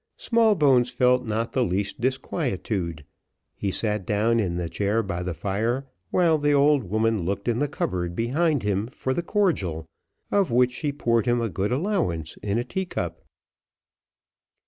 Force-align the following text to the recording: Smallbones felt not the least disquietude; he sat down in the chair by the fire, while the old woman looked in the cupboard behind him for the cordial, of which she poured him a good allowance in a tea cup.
Smallbones 0.17 0.89
felt 0.89 1.25
not 1.27 1.51
the 1.51 1.63
least 1.63 2.01
disquietude; 2.01 3.05
he 3.55 3.69
sat 3.69 4.03
down 4.03 4.39
in 4.39 4.55
the 4.55 4.67
chair 4.67 5.03
by 5.03 5.21
the 5.21 5.35
fire, 5.35 5.85
while 6.09 6.39
the 6.39 6.53
old 6.53 6.85
woman 6.85 7.23
looked 7.23 7.47
in 7.47 7.59
the 7.59 7.67
cupboard 7.67 8.15
behind 8.15 8.63
him 8.63 8.87
for 8.87 9.13
the 9.13 9.21
cordial, 9.21 9.85
of 10.31 10.49
which 10.49 10.71
she 10.71 10.91
poured 10.91 11.27
him 11.27 11.39
a 11.39 11.49
good 11.49 11.71
allowance 11.71 12.35
in 12.41 12.57
a 12.57 12.63
tea 12.63 12.87
cup. 12.87 13.21